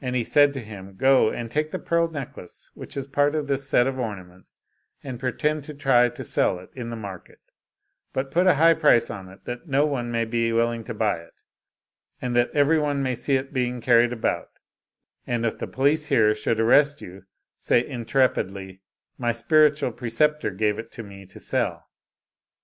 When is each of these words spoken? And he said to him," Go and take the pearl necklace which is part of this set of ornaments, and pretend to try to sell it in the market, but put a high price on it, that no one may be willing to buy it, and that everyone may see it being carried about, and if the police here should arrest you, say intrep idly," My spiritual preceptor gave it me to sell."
And 0.00 0.14
he 0.14 0.22
said 0.22 0.54
to 0.54 0.60
him," 0.60 0.94
Go 0.96 1.30
and 1.32 1.50
take 1.50 1.72
the 1.72 1.80
pearl 1.80 2.08
necklace 2.08 2.70
which 2.74 2.96
is 2.96 3.08
part 3.08 3.34
of 3.34 3.48
this 3.48 3.68
set 3.68 3.88
of 3.88 3.98
ornaments, 3.98 4.60
and 5.02 5.18
pretend 5.18 5.64
to 5.64 5.74
try 5.74 6.08
to 6.08 6.22
sell 6.22 6.60
it 6.60 6.70
in 6.76 6.90
the 6.90 6.94
market, 6.96 7.40
but 8.12 8.30
put 8.30 8.46
a 8.46 8.54
high 8.54 8.74
price 8.74 9.10
on 9.10 9.28
it, 9.28 9.44
that 9.46 9.66
no 9.68 9.84
one 9.84 10.12
may 10.12 10.24
be 10.24 10.52
willing 10.52 10.84
to 10.84 10.94
buy 10.94 11.16
it, 11.18 11.42
and 12.22 12.36
that 12.36 12.52
everyone 12.52 13.02
may 13.02 13.16
see 13.16 13.34
it 13.34 13.52
being 13.52 13.80
carried 13.80 14.12
about, 14.12 14.50
and 15.26 15.44
if 15.44 15.58
the 15.58 15.66
police 15.66 16.06
here 16.06 16.36
should 16.36 16.60
arrest 16.60 17.00
you, 17.00 17.24
say 17.58 17.82
intrep 17.82 18.38
idly," 18.38 18.80
My 19.18 19.32
spiritual 19.32 19.90
preceptor 19.90 20.52
gave 20.52 20.78
it 20.78 20.96
me 21.04 21.26
to 21.26 21.40
sell." 21.40 21.88